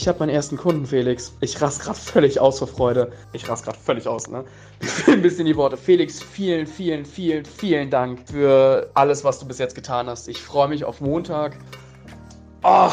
[0.00, 1.36] Ich habe meinen ersten Kunden, Felix.
[1.42, 3.12] Ich raste gerade völlig aus vor Freude.
[3.34, 4.46] Ich raste gerade völlig aus, ne?
[5.06, 5.76] Ein bisschen die Worte.
[5.76, 10.26] Felix, vielen, vielen, vielen, vielen Dank für alles, was du bis jetzt getan hast.
[10.28, 11.58] Ich freue mich auf Montag.
[12.62, 12.90] Oh,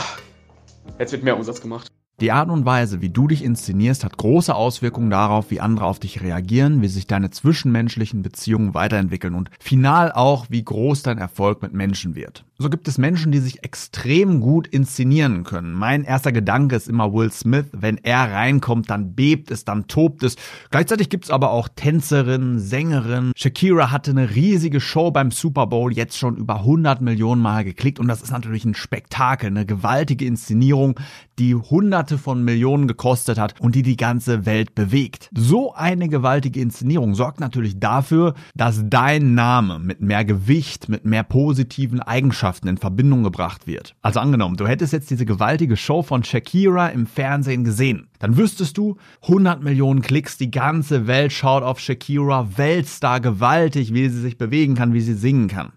[1.00, 1.88] jetzt wird mehr Umsatz gemacht.
[2.20, 6.00] Die Art und Weise, wie du dich inszenierst, hat große Auswirkungen darauf, wie andere auf
[6.00, 11.62] dich reagieren, wie sich deine zwischenmenschlichen Beziehungen weiterentwickeln und final auch, wie groß dein Erfolg
[11.62, 12.44] mit Menschen wird.
[12.60, 15.74] So gibt es Menschen, die sich extrem gut inszenieren können.
[15.74, 17.68] Mein erster Gedanke ist immer Will Smith.
[17.72, 20.38] Wenn er reinkommt, dann bebt es, dann tobt es.
[20.72, 23.34] Gleichzeitig gibt es aber auch Tänzerinnen, Sängerinnen.
[23.36, 28.00] Shakira hatte eine riesige Show beim Super Bowl, jetzt schon über 100 Millionen Mal geklickt.
[28.00, 31.00] Und das ist natürlich ein Spektakel, eine gewaltige Inszenierung,
[31.38, 35.30] die hunderte von Millionen gekostet hat und die die ganze Welt bewegt.
[35.38, 41.22] So eine gewaltige Inszenierung sorgt natürlich dafür, dass dein Name mit mehr Gewicht, mit mehr
[41.22, 43.96] positiven Eigenschaften Eigenschaften in Verbindung gebracht wird.
[44.02, 48.08] Also angenommen, du hättest jetzt diese gewaltige Show von Shakira im Fernsehen gesehen.
[48.20, 54.08] Dann wüsstest du, 100 Millionen Klicks, die ganze Welt schaut auf Shakira, Weltstar gewaltig, wie
[54.08, 55.74] sie sich bewegen kann, wie sie singen kann.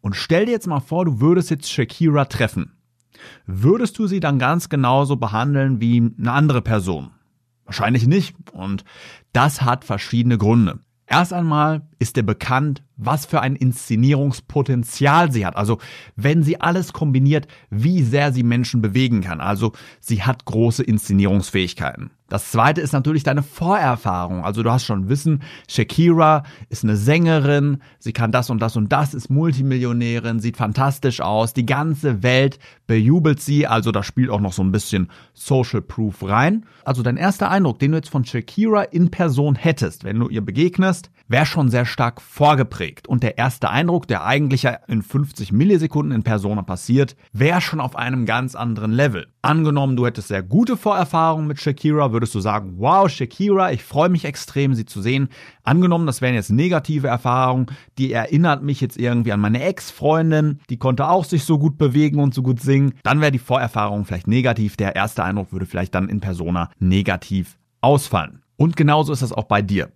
[0.00, 2.76] Und stell dir jetzt mal vor, du würdest jetzt Shakira treffen.
[3.46, 7.10] Würdest du sie dann ganz genauso behandeln wie eine andere Person?
[7.64, 8.36] Wahrscheinlich nicht.
[8.52, 8.84] Und
[9.32, 10.78] das hat verschiedene Gründe.
[11.06, 15.56] Erst einmal ist dir bekannt, was für ein Inszenierungspotenzial sie hat.
[15.56, 15.78] Also
[16.16, 19.40] wenn sie alles kombiniert, wie sehr sie Menschen bewegen kann.
[19.40, 22.10] Also sie hat große Inszenierungsfähigkeiten.
[22.28, 24.44] Das zweite ist natürlich deine Vorerfahrung.
[24.44, 28.90] Also du hast schon Wissen, Shakira ist eine Sängerin, sie kann das und das und
[28.90, 34.40] das, ist Multimillionärin, sieht fantastisch aus, die ganze Welt bejubelt sie, also da spielt auch
[34.40, 36.64] noch so ein bisschen Social Proof rein.
[36.84, 40.44] Also dein erster Eindruck, den du jetzt von Shakira in Person hättest, wenn du ihr
[40.44, 42.83] begegnest, wäre schon sehr stark vorgeprägt.
[43.06, 47.96] Und der erste Eindruck, der eigentlich in 50 Millisekunden in Persona passiert, wäre schon auf
[47.96, 49.26] einem ganz anderen Level.
[49.42, 54.08] Angenommen, du hättest sehr gute Vorerfahrungen mit Shakira, würdest du sagen, wow, Shakira, ich freue
[54.08, 55.28] mich extrem, sie zu sehen.
[55.62, 57.66] Angenommen, das wären jetzt negative Erfahrungen,
[57.98, 62.20] die erinnert mich jetzt irgendwie an meine Ex-Freundin, die konnte auch sich so gut bewegen
[62.20, 62.94] und so gut singen.
[63.02, 67.58] Dann wäre die Vorerfahrung vielleicht negativ, der erste Eindruck würde vielleicht dann in Persona negativ
[67.80, 68.42] ausfallen.
[68.56, 69.90] Und genauso ist das auch bei dir.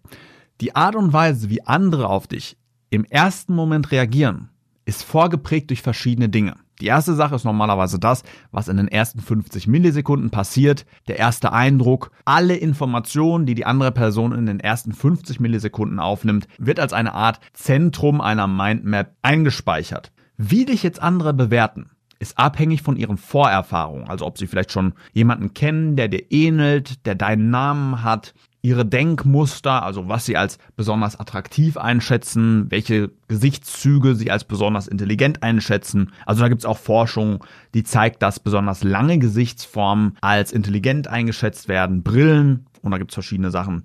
[0.60, 2.57] Die Art und Weise, wie andere auf dich
[2.90, 4.48] im ersten Moment reagieren,
[4.84, 6.54] ist vorgeprägt durch verschiedene Dinge.
[6.80, 8.22] Die erste Sache ist normalerweise das,
[8.52, 12.12] was in den ersten 50 Millisekunden passiert, der erste Eindruck.
[12.24, 17.14] Alle Informationen, die die andere Person in den ersten 50 Millisekunden aufnimmt, wird als eine
[17.14, 20.12] Art Zentrum einer Mindmap eingespeichert.
[20.36, 24.08] Wie dich jetzt andere bewerten, ist abhängig von ihren Vorerfahrungen.
[24.08, 28.84] Also ob sie vielleicht schon jemanden kennen, der dir ähnelt, der deinen Namen hat, ihre
[28.84, 36.12] Denkmuster, also was sie als besonders attraktiv einschätzen, welche Gesichtszüge sie als besonders intelligent einschätzen.
[36.26, 42.02] Also da gibt's auch Forschung, die zeigt, dass besonders lange Gesichtsformen als intelligent eingeschätzt werden,
[42.02, 43.84] Brillen und da gibt's verschiedene Sachen,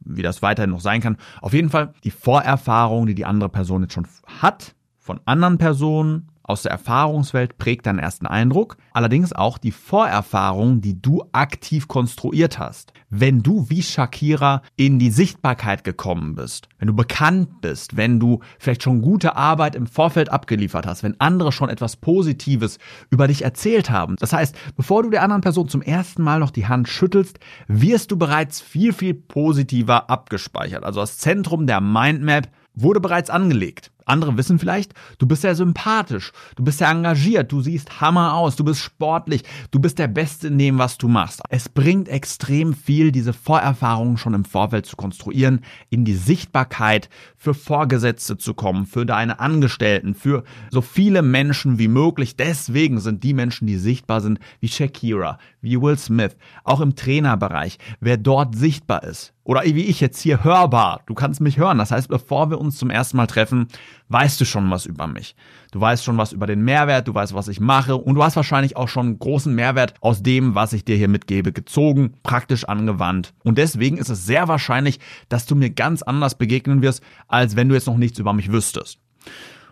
[0.00, 1.16] wie das weiterhin noch sein kann.
[1.40, 4.06] Auf jeden Fall die Vorerfahrung, die die andere Person jetzt schon
[4.40, 10.82] hat, von anderen Personen aus der Erfahrungswelt prägt deinen ersten Eindruck, allerdings auch die Vorerfahrung,
[10.82, 12.92] die du aktiv konstruiert hast.
[13.08, 18.40] Wenn du wie Shakira in die Sichtbarkeit gekommen bist, wenn du bekannt bist, wenn du
[18.58, 22.78] vielleicht schon gute Arbeit im Vorfeld abgeliefert hast, wenn andere schon etwas Positives
[23.08, 24.16] über dich erzählt haben.
[24.18, 27.38] Das heißt, bevor du der anderen Person zum ersten Mal noch die Hand schüttelst,
[27.68, 30.84] wirst du bereits viel, viel positiver abgespeichert.
[30.84, 33.92] Also das Zentrum der Mindmap wurde bereits angelegt.
[34.04, 38.56] Andere wissen vielleicht, du bist sehr sympathisch, du bist sehr engagiert, du siehst Hammer aus,
[38.56, 41.40] du bist sportlich, du bist der Beste in dem, was du machst.
[41.48, 45.60] Es bringt extrem viel, diese Vorerfahrungen schon im Vorfeld zu konstruieren,
[45.90, 51.88] in die Sichtbarkeit für Vorgesetzte zu kommen, für deine Angestellten, für so viele Menschen wie
[51.88, 52.36] möglich.
[52.36, 57.78] Deswegen sind die Menschen, die sichtbar sind, wie Shakira, wie Will Smith, auch im Trainerbereich,
[58.00, 59.34] wer dort sichtbar ist.
[59.44, 61.02] Oder wie ich jetzt hier hörbar.
[61.06, 61.76] Du kannst mich hören.
[61.76, 63.68] Das heißt, bevor wir uns zum ersten Mal treffen,
[64.08, 65.34] weißt du schon was über mich.
[65.72, 68.36] Du weißt schon was über den Mehrwert, du weißt, was ich mache und du hast
[68.36, 73.34] wahrscheinlich auch schon großen Mehrwert aus dem, was ich dir hier mitgebe, gezogen, praktisch angewandt.
[73.42, 77.68] Und deswegen ist es sehr wahrscheinlich, dass du mir ganz anders begegnen wirst, als wenn
[77.68, 78.98] du jetzt noch nichts über mich wüsstest.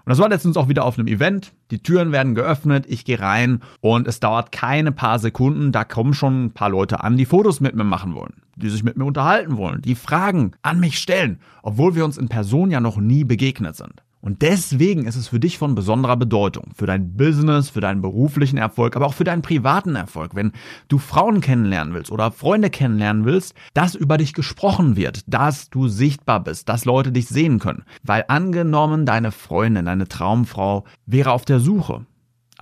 [0.05, 1.53] Und das war letztens auch wieder auf einem Event.
[1.71, 5.71] Die Türen werden geöffnet, ich gehe rein und es dauert keine paar Sekunden.
[5.71, 8.83] Da kommen schon ein paar Leute an, die Fotos mit mir machen wollen, die sich
[8.83, 12.81] mit mir unterhalten wollen, die Fragen an mich stellen, obwohl wir uns in Person ja
[12.81, 14.03] noch nie begegnet sind.
[14.25, 18.57] Und deswegen ist es für dich von besonderer Bedeutung, für dein Business, für deinen beruflichen
[18.57, 20.53] Erfolg, aber auch für deinen privaten Erfolg, wenn
[20.87, 25.89] du Frauen kennenlernen willst oder Freunde kennenlernen willst, dass über dich gesprochen wird, dass du
[25.89, 27.83] sichtbar bist, dass Leute dich sehen können.
[28.05, 32.07] Weil angenommen, deine Freundin, deine Traumfrau wäre auf der Suche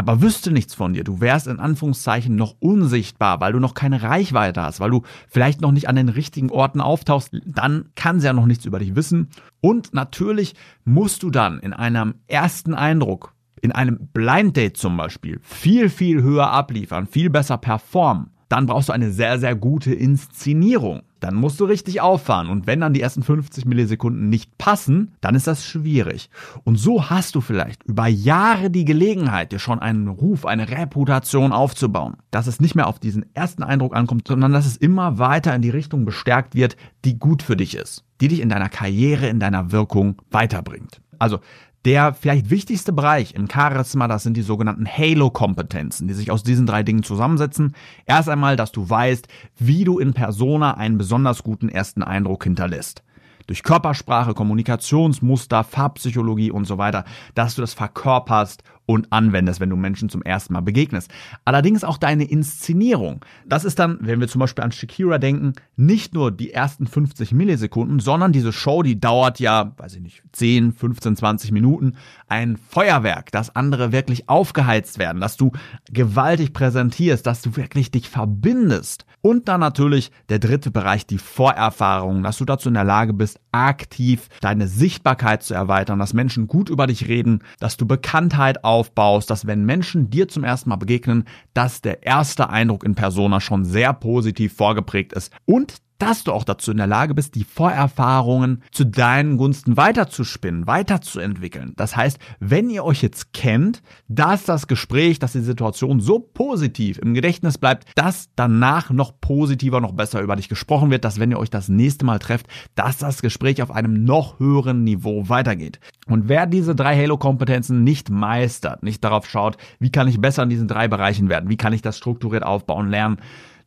[0.00, 4.02] aber wüsste nichts von dir, du wärst in Anführungszeichen noch unsichtbar, weil du noch keine
[4.02, 8.26] Reichweite hast, weil du vielleicht noch nicht an den richtigen Orten auftauchst, dann kann sie
[8.26, 9.28] ja noch nichts über dich wissen.
[9.60, 10.54] Und natürlich
[10.86, 16.22] musst du dann in einem ersten Eindruck, in einem Blind Date zum Beispiel, viel, viel
[16.22, 21.02] höher abliefern, viel besser performen dann brauchst du eine sehr, sehr gute Inszenierung.
[21.20, 22.48] Dann musst du richtig auffahren.
[22.48, 26.30] Und wenn dann die ersten 50 Millisekunden nicht passen, dann ist das schwierig.
[26.64, 31.52] Und so hast du vielleicht über Jahre die Gelegenheit, dir schon einen Ruf, eine Reputation
[31.52, 32.16] aufzubauen.
[32.32, 35.62] Dass es nicht mehr auf diesen ersten Eindruck ankommt, sondern dass es immer weiter in
[35.62, 38.04] die Richtung bestärkt wird, die gut für dich ist.
[38.20, 41.00] Die dich in deiner Karriere, in deiner Wirkung weiterbringt.
[41.20, 41.38] Also
[41.84, 46.66] der vielleicht wichtigste Bereich im Charisma, das sind die sogenannten Halo-Kompetenzen, die sich aus diesen
[46.66, 47.74] drei Dingen zusammensetzen.
[48.06, 49.28] Erst einmal, dass du weißt,
[49.58, 53.02] wie du in Persona einen besonders guten ersten Eindruck hinterlässt
[53.50, 57.04] durch Körpersprache, Kommunikationsmuster, Farbpsychologie und so weiter,
[57.34, 61.12] dass du das verkörperst und anwendest, wenn du Menschen zum ersten Mal begegnest.
[61.44, 63.24] Allerdings auch deine Inszenierung.
[63.46, 67.32] Das ist dann, wenn wir zum Beispiel an Shakira denken, nicht nur die ersten 50
[67.32, 71.94] Millisekunden, sondern diese Show, die dauert ja, weiß ich nicht, 10, 15, 20 Minuten.
[72.26, 75.52] Ein Feuerwerk, dass andere wirklich aufgeheizt werden, dass du
[75.92, 79.06] gewaltig präsentierst, dass du wirklich dich verbindest.
[79.22, 83.38] Und dann natürlich der dritte Bereich, die Vorerfahrung, dass du dazu in der Lage bist,
[83.52, 89.28] aktiv deine Sichtbarkeit zu erweitern, dass Menschen gut über dich reden, dass du Bekanntheit aufbaust,
[89.28, 93.64] dass wenn Menschen dir zum ersten Mal begegnen, dass der erste Eindruck in Persona schon
[93.66, 95.32] sehr positiv vorgeprägt ist.
[95.44, 100.66] Und dass du auch dazu in der Lage bist, die Vorerfahrungen zu deinen Gunsten weiterzuspinnen,
[100.66, 101.74] weiterzuentwickeln.
[101.76, 106.98] Das heißt, wenn ihr euch jetzt kennt, dass das Gespräch, dass die Situation so positiv
[106.98, 111.30] im Gedächtnis bleibt, dass danach noch positiver, noch besser über dich gesprochen wird, dass wenn
[111.30, 115.80] ihr euch das nächste Mal trefft, dass das Gespräch auf einem noch höheren Niveau weitergeht.
[116.06, 120.48] Und wer diese drei Halo-Kompetenzen nicht meistert, nicht darauf schaut, wie kann ich besser in
[120.48, 123.18] diesen drei Bereichen werden, wie kann ich das strukturiert aufbauen, lernen,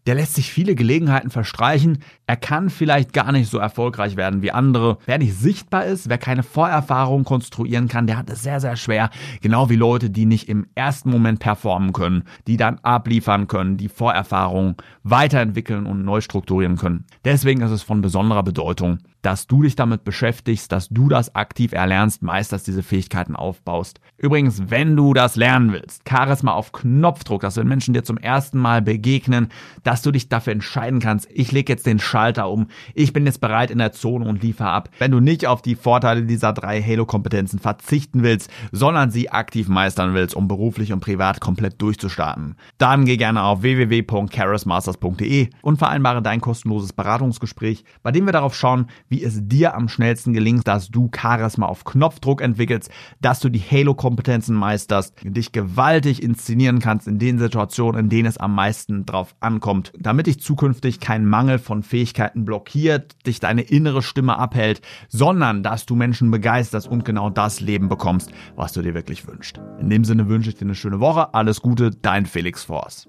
[0.06, 2.00] der lässt sich viele Gelegenheiten verstreichen.
[2.28, 4.98] Er kann vielleicht gar nicht so erfolgreich werden wie andere.
[5.06, 9.10] Wer nicht sichtbar ist, wer keine Vorerfahrung konstruieren kann, der hat es sehr, sehr schwer.
[9.42, 13.90] Genau wie Leute, die nicht im ersten Moment performen können, die dann abliefern können, die
[13.90, 17.06] Vorerfahrung weiterentwickeln und neu strukturieren können.
[17.26, 21.72] Deswegen ist es von besonderer Bedeutung, dass du dich damit beschäftigst, dass du das aktiv
[21.72, 24.00] erlernst, meisterst, diese Fähigkeiten aufbaust.
[24.18, 28.60] Übrigens, wenn du das lernen willst, Charisma auf Knopfdruck, dass wenn Menschen dir zum ersten
[28.60, 29.48] Mal begegnen,
[29.84, 33.40] dass du dich dafür entscheiden kannst, ich lege jetzt den Schalter um, ich bin jetzt
[33.40, 34.90] bereit in der Zone und liefer ab.
[35.00, 40.14] Wenn du nicht auf die Vorteile dieser drei Halo-Kompetenzen verzichten willst, sondern sie aktiv meistern
[40.14, 46.42] willst, um beruflich und privat komplett durchzustarten, dann geh gerne auf www.charismasters.de und vereinbare dein
[46.42, 51.12] kostenloses Beratungsgespräch, bei dem wir darauf schauen, wie es dir am schnellsten gelingt, dass du
[51.16, 52.90] Charisma auf Knopfdruck entwickelst,
[53.22, 58.40] dass du die Halo-Kompetenzen meisterst, dich gewaltig inszenieren kannst in den Situationen, in denen es
[58.40, 64.02] am meisten drauf ankommt, damit dich zukünftig kein Mangel von Fähigkeiten blockiert, dich deine innere
[64.02, 68.96] Stimme abhält, sondern dass du Menschen begeisterst und genau das Leben bekommst, was du dir
[68.96, 69.62] wirklich wünschst.
[69.80, 73.08] In dem Sinne wünsche ich dir eine schöne Woche, alles Gute, dein Felix Force.